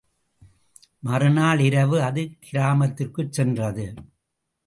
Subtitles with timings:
[1.03, 3.85] மறு நாள் இரவு அது கிராமத்திற்குச் சென்றது.